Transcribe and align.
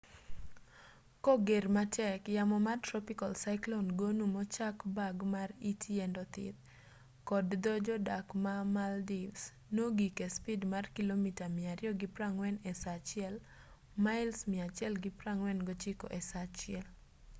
koger 1.25 1.65
matek 1.75 2.21
yamo 2.37 2.57
mar 2.67 2.77
tropical 2.87 3.31
cyclone 3.43 3.89
gonu 3.99 4.25
mochak 4.35 4.77
bag 4.97 5.15
mar 5.33 5.49
it 5.71 5.81
yiend 5.95 6.15
othith 6.23 6.59
kod 7.29 7.47
dho 7.63 7.73
jodak 7.85 8.27
ma 8.43 8.55
maldives 8.75 9.43
nogik 9.75 10.15
espid 10.27 10.61
mar 10.73 10.85
kilomita 10.95 11.45
240 11.57 12.57
e 12.69 12.73
saa 12.81 12.97
achiel. 12.99 13.33
mails 14.05 14.37
149 14.47 16.07
e 16.17 16.19
saa 16.29 16.43
achiel 16.47 16.85